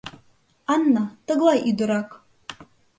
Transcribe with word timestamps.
Анна— 0.73 1.03
тыглай 1.25 1.59
ӱдырак. 1.69 2.09